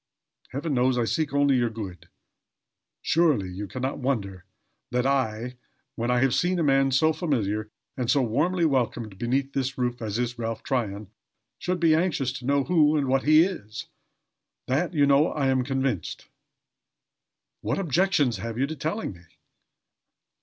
[0.49, 2.09] Heaven knows I seek only your good.
[3.03, 4.45] Surely, you can not wonder
[4.89, 5.57] that I,
[5.93, 10.01] when I have seen a man so familiar and so warmly welcomed beneath this roof
[10.01, 11.11] as is Ralph Tryon,
[11.59, 13.89] should be anxious to know who and what he is.
[14.65, 16.27] That, you know, I am convinced.
[17.61, 19.21] What objections have you to telling me?"